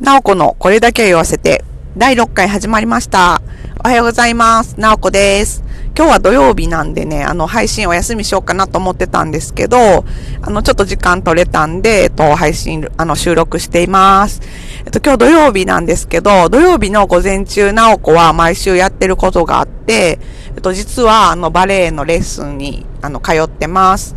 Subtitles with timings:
[0.00, 1.64] なおこのこれだけを言わせて、
[1.96, 3.42] 第6回始まりました。
[3.84, 4.78] おはようございます。
[4.78, 5.64] なおこです。
[5.96, 10.04] 今日は土曜日なんでね、あの、配信お休みしようかなと思ってたんですけど、
[10.40, 14.40] あの、ちょっと時間取れたんで、えっと、配信、あの、収録しています。
[14.84, 20.20] えっと、今日土曜日なんですけど、土曜日の午前中、なおこは毎週やってることがあって、
[20.54, 24.14] えっと、実は、あの、バレエのレッスンに、あの、通ってます。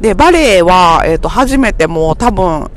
[0.00, 2.70] で、バレエは、えっと、初めてもう多分、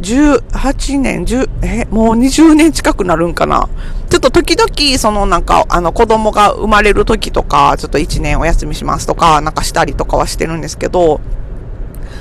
[0.00, 3.68] 18年、10、え、もう20年近くなるんかな？
[4.10, 11.20] ちょっと時々、そのなんか、あの子供が生まれる時とか、ちょっと1年お休みしますとか、なんかしたりとかはしてるんですけど、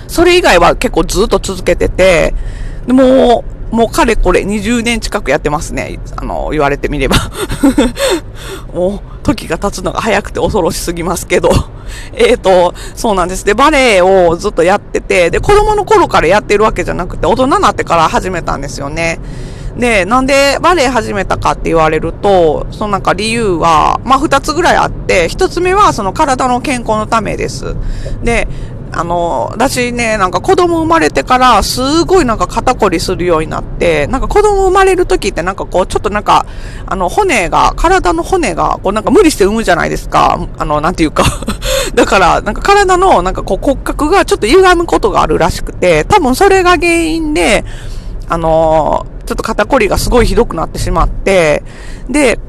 [0.08, 2.34] それ以外は結構ずっと続けてて、
[2.86, 6.00] でももうかれこれ20年近くやってますね。
[6.18, 7.16] あの、言われてみれば。
[8.74, 11.50] もう、時が経つのが早くて恐ろしすぎますけど。
[12.14, 13.46] えっと、そうなんです。
[13.46, 19.20] で、バレエをずっとやってて、で、子供の頃からやってるわけじゃなくて、大人になってから始めたんですよね。
[19.78, 27.76] で、なんでバレエ始めたかって言われると、そのなんか理由は、まあ二つぐらいあって、一つ目はその体の健康のためです。
[28.24, 28.48] で、
[28.94, 36.46] あの、私ね、なんか子供生まれてから、すごいなんか肩こりするようになって、なんか子供生まれる時ってなんかこう、ちょっとなんか、
[36.86, 40.40] あの、骨が、体の骨が、こうなんか無理して産むじゃないですか。
[40.58, 41.24] あの、なんていうか
[41.96, 47.64] だから、なんか体の、なんかこう骨格がちょっと歪むことがあるらしくて、多分それが原因で、
[48.28, 51.64] あの、ちょっと肩こりがすごいひどくなってしまって、
[52.10, 52.40] で、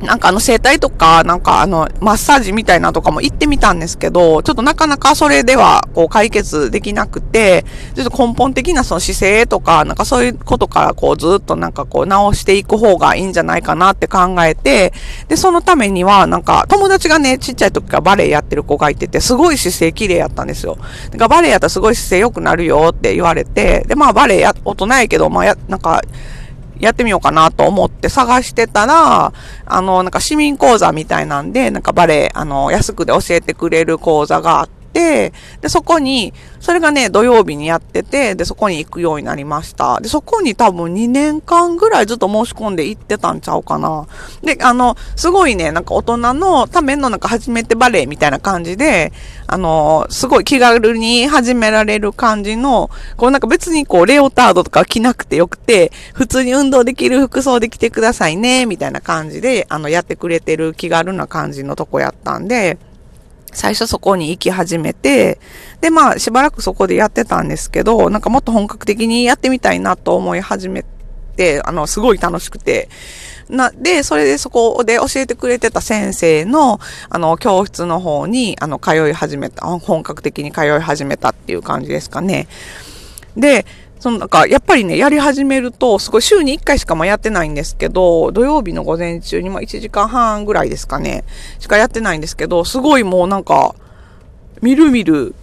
[0.00, 7.64] なんかあの整体とか、なんかあの、マッサージみたいなとかも行ってみたんですけど、ちょっとなかなかそれでは、こう解決できなくて、
[7.96, 14.92] ちょっと根本的なその姿勢とか、なんかそういうことからこうずっとなんかこう直していく方がいいんじゃないかなって考えて、
[15.26, 20.78] で、そのためには、なんか友達がね、ちっちゃい時からバレエやってる子がいてて、すごい姿勢綺麗やったんですよ。
[21.10, 26.02] だからバレエやったらすごい姿勢良くなるよって言われて、で、まあバレエや、大人やけど、まあや、なんか、
[26.78, 29.32] やってみようかなと思って探してたら、
[29.66, 35.32] あの、なんか市民講座みたいなんで、なんかバレエ、あの、安くで教えてくれる講座があって、で、
[35.68, 40.00] そこに、それがね、土曜日にやってて、で、そこに行くようになりました。
[40.00, 44.08] で、そこに多分2年間ぐらいずっと申し込んで行ってたんちゃうかな。
[44.42, 49.12] で、あの、すごいね、なんか大人のためのなんか初めてバレエみたいな感じで、
[49.46, 62.78] あの、すごい気軽に始められる感じの、こうなんか別にこう、レオタードとか着なくてよくて、普通に運動できる服装で来てくださいね、みたいな感じで、あの、やってくれてる気軽な感じのとこやったんで、
[63.52, 65.40] 最初そこに行き始めて、
[65.80, 70.84] で、まあ、しばらくそこでやってたんですけど、なんかもっと本格的にやってみたいなと思い始め
[71.36, 72.88] て、あの、すごい楽しくて。
[73.48, 82.46] な、で、それでそこで教えてくれてた先生の、あの、教室の方に、あの、通い始めた、本格的に通い始めたっていう感じですかね。
[83.36, 83.64] で、
[84.00, 91.24] そのなんか、やっぱりね、やり始めると、すごい週に1回しかもやってないんですけど、土曜日の午前中に、まあ1時間半ぐらいですかね、
[91.58, 93.74] しかやってないんですけど、すごいもうなんか、
[94.62, 95.34] みるみる、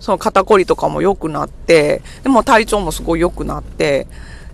[0.00, 4.06] その肩こりとかも良くなって、でも体調もすごい良くなって、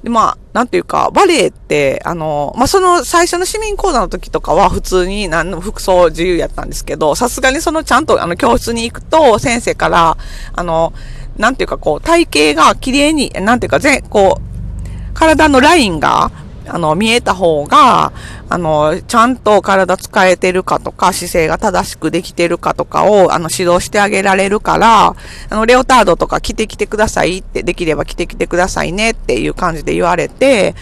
[0.02, 10.16] で、まあ、なんていうか、バレエって、あの、まあ、その最初の市民講座の時とかは普通に何の服装自由やったんですけど、さすがにそのちゃんとあの教室に行くと先生から、
[10.52, 10.92] あの、
[11.38, 16.30] なんていうかこう、体型が綺麗に、なんていうか、ぜ、こう、体のラインが、
[16.66, 18.12] あの、見えた方が、
[18.48, 25.16] あの、ちゃんと体使えてるかとか、姿勢が正しくできてるかとかを、あの、指導してあげられるから、
[25.48, 30.74] あの、レオタードとか着てきてくださいって、できれば着てきてくださいねっていう感じで言われて、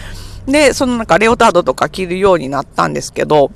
[0.47, 3.51] で、そのなんかレオタードとか着るようになったんですけど、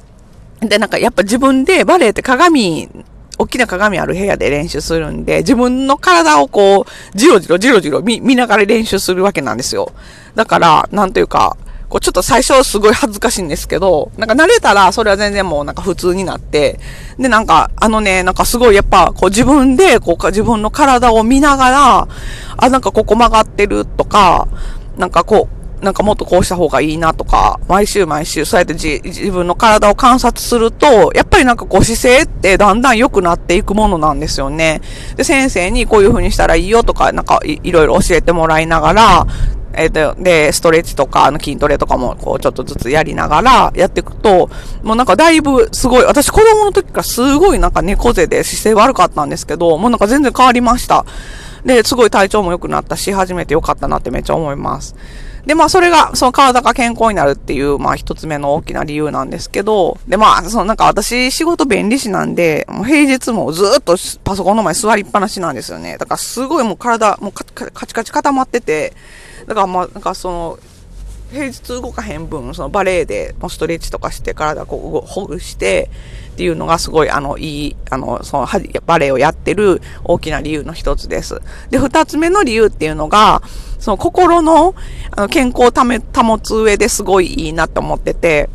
[0.61, 2.89] で、なんかやっぱ自分でバレエって鏡
[3.37, 9.91] 大きな鏡ある部屋で練習するんで、自分の体をこう、じろじろじろじろ見ながら練習するわけなんですよ。
[10.35, 11.57] だから、なんというか、
[11.91, 16.79] こうちょっと最初はすごい恥ずかしいんですけど、なんか慣れたらそれは全然もうなんか普通になって、
[17.19, 22.07] でなんかあのね、なんかすごいやっぱこう自分でこう自分の体を見ながら、
[22.55, 24.47] あ、なんかここ曲がってるとか、
[24.97, 34.81] なんかこう、なんかもっとこうした方がいいなとか、毎週毎週そうやって自分の体を観察すると、やっぱりなんかこう姿勢ってだんだん良くなっていくものなんですよね。
[35.15, 39.27] で、先生にこういう風にしたらいいよとか、なんかいろいろ教えてもらいながら、
[39.73, 44.49] えー、で、で、ストレッチとか、あの筋トレとかも、こう、ちょっとずつやりながらやっていくと、
[44.83, 51.05] もうなんかだいぶすごい、私子供の時からすごいなんか猫背で姿勢悪かったんですけど、もうなんか全然変わりました。
[51.65, 54.95] で、すごい体調も良くなったし、初めて良かったなってめっちゃ思います。
[55.45, 65.97] で、まあ、それが、その体が健康になるっていう、まあ、一つ目の大きな理由なんですけど、で、まあ、そのなんか私、仕事便利士なんで、もう平日もずっとパソコンの前座りっぱなしなんですよね。
[65.97, 68.93] だからすごいもう体、もうカチカチ固まってて、
[69.47, 70.59] だからまあ、なんかその、
[71.31, 75.89] 平日動かへん分、そのバレエでもストレッチとかして体こうほぐして
[76.33, 78.47] っていうのがすごいあのいい、あの、その
[78.85, 81.41] バレエをやってる大きな理由の一つです。
[81.69, 83.41] で、二つ目の理由っていうのが、
[83.79, 84.75] その心の
[85.11, 88.49] あの健康を保つ上ですごいいいなと思ってて、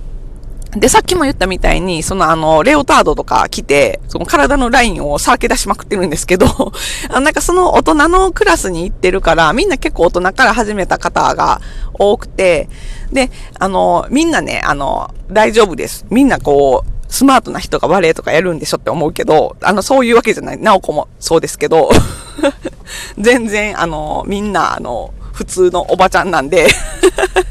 [0.76, 6.46] で、さっきも言ったみたいに、そのあの、レオタードとか着て、その体のラインをさらけ出しまくってるんですけど、
[7.10, 11.60] あなんかその大人のクラスに行ってるから、みんな結構大人から始めた方が
[11.94, 12.68] 多くて、
[13.10, 16.04] で、あの、みんなね、あの、大丈夫です。
[16.10, 20.58] みんなこう、スマートな人がバレエとかやるんでしょって思うけど、あの、そういうわけじゃない。
[20.58, 21.90] なおこもそうですけど、
[23.18, 26.66] 全然、あの、みんな、あの、普通のおばちゃんなんで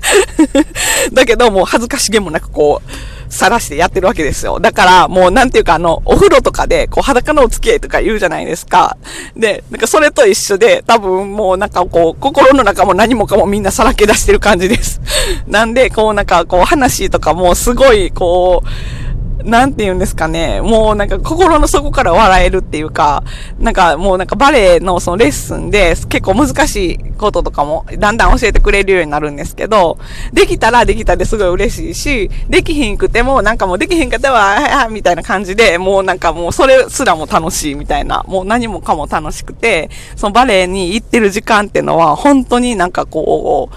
[1.13, 4.59] だけど、もう恥ずかしげもなくこう、晒してやってるわけですよ。
[4.59, 8.97] だから、もうなんていうかあの、お風呂とかで、こう裸のお付き合いとか言うじゃないですか。
[9.35, 15.01] で、なんかそれと一緒で、多分もうなんかこう、心の中も何もかもみんなさらけ出してる感じです。
[15.47, 18.67] なんで、こうなんかこう話とかもすごいこう、
[19.45, 23.23] なんて言うんですかね、もうなんか心の底から笑えるっていうか、
[23.59, 29.99] なんかもうなんかバレエのそのレッスンで結構難しいこととかもだんだん教えてくれるようになるんですけど、
[30.33, 43.75] できたらできたですごい嬉しいし、できひんくてもなんかもうできひんかったわ、みたいな感じで、もうなんかもうそれすらも楽しいみたいな、もう何もかも楽しくて、そのバレエに行ってる時間っていうのは本当になんかこう、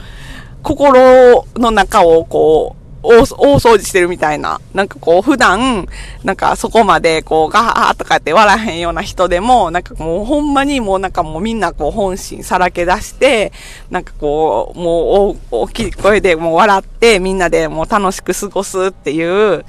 [0.62, 4.61] 心の中をこう、大掃除してるみたいな。
[4.75, 5.87] なんかこう、普段、
[6.25, 13.53] なんかそこまでこう、ガーとかって笑えへんような人でも、なんかもうほんまにもうなんかもうみんなこう本心さらけ出して、
[13.91, 19.65] なんかこう、もう大きい声でもう笑って、みんなでもう楽しく過ごすっていう、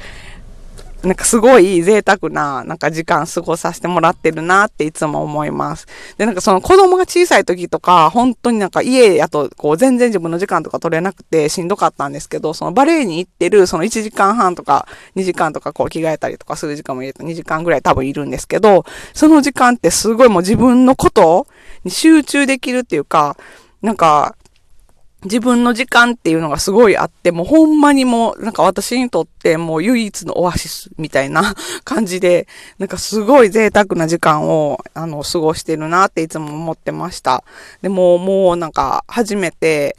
[1.03, 5.87] なんかすごい贅沢な、なんか時間過ごさせてもらってるなっていつも思います。
[6.17, 21.47] で、なんかその子供が小さい時とか、本当になんか家やと、こう全然自分の時間とか取れなくてしんどかったんですけど、そのバレエに行ってる、その1時間半とか2時間とかこう着替えたりとかする時間も入れて2時間ぐらい多分いるんですけど、その時間ってすごいもう自分のこと
[21.85, 23.37] に集中できるっていうか、
[23.81, 24.35] なんか、
[25.25, 37.43] 自分の時間っていうのがすごいあって、もうほんまにもう、なんか私にとってもう唯一のオアシスみたいな感じで、なんかすごい贅沢な時間を、あの、過ごしてるなっていつも思ってました。
[37.81, 39.97] でも、もうなんか初めて、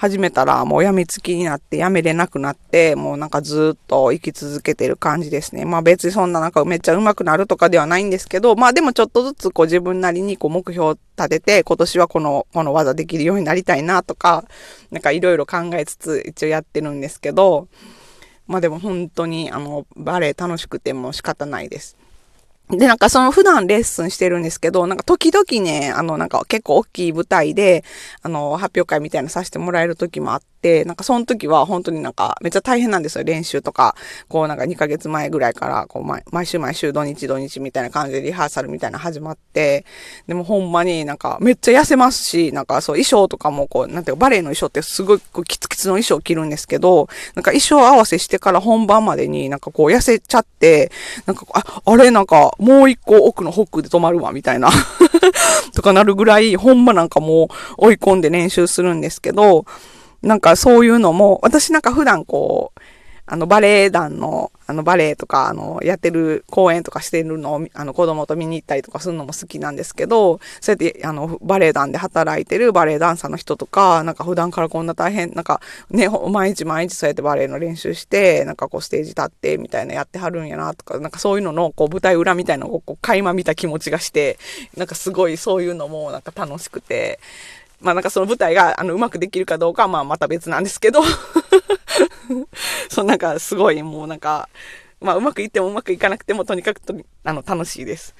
[0.00, 5.66] 始めたらもうやみつきになってやめれなくなって、もうなんかずっと生き続けてる感じですね。
[5.66, 14.46] まあ別にそんななんかめっちゃ上手くなるとかではないんですけど、まあでもちょっとずつこう自分なりにこう目標を立てて、今年はこの、この技できるようになりたいなとか、
[14.90, 17.68] なんかいろいろ考えつつ一応やってるんですけど、
[18.46, 21.98] まあでも本当にあのバレエ楽しくても仕方ないです。
[22.70, 27.84] で、なんかその普段レッスンしてるんですけど、なんか時々ね、あのなんか結構大きい舞台で、
[28.22, 30.42] あの発表会みたいなさせてもらえる時もあっ、
[30.84, 33.94] なんかその時は本当になんかめっちゃ大変なんですよ、練習とか。
[34.28, 39.84] こうなんか2ヶ月前ぐらいから、こう毎毎週毎週土日土日みたいな感じでリハーサルみたいな始まって、
[40.26, 50.90] でもほんまになんかめっちゃ痩せますし、なんかそう衣装とかもこう、なんていうかバレエの衣装ってすごいキツキツの衣装を着るんですけど、なんか衣装合わせしてから本番までになんかこう痩せちゃって、
[51.26, 54.70] なんかあ、あれなんかもう一個奥のホックで止まるわ、みたいな
[55.74, 57.48] とかなるぐらい、ほんまなんかも
[57.78, 59.64] う追い込んで練習するんですけど、
[60.22, 62.80] なんかそういうのも、私なんか普段こう、
[63.32, 75.60] あの、バレエ団の、あの、バレエとか、あの、やってる公演とかしてるのを、あの、子供と見に行ったりとかするのも好きなんですけど、そうやって、あの、バレエ団で働いてるバレエダンサーの人とか、なんか普段からこんな大変、なんか、
[75.90, 84.38] ね、毎日毎日そうやってバレエの練習して、なんかこう、ステージ立って、みたいなやってはるんやな、とか、なんかそういうのの、こう、舞台裏みたいなのを、こう、垣間見た気持ちがして、
[84.76, 87.20] なんかすごいそういうのも、なんか楽しくて、
[87.80, 91.00] まあなんかその舞台が、あの、うまくできるかどうかは、まあまた別なんですけど。
[92.88, 94.48] そうなんかすごいもうなんか、
[95.00, 98.14] まあ、うまくいってもうまくいかなくても、とにかくと、あの、楽しいです。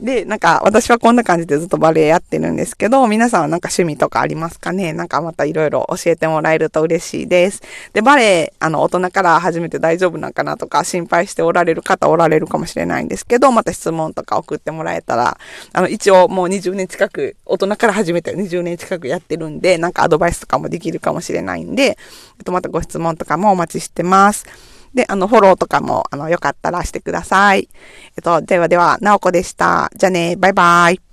[0.00, 4.92] で、なんか、私はこんな感じでずっとバレエやってるんですけど、皆さんはなんか趣味とかありますかね？
[4.92, 7.62] なんかまたいろいろ教えてもらえると嬉しいです。
[7.92, 15.38] で、バレエ、あの、大人から始めて大丈夫なんかなとか心配しておられる方おられるかもしれないんですけど、また質問とか送ってもらえたら、
[15.72, 21.96] あの、一応もう20年近く、大人から始めて20年近くやってるんで、なんかアドバイスとかもできるかもしれないんで、えっ
[22.44, 24.73] と、またご質問とかもお待ちしてます。
[24.94, 27.68] で、あの、フォローとかも、あの、よかったらしてください。
[28.16, 29.90] えっと、ではでは、なおこでした。
[29.96, 31.03] じゃあね、バイバイ。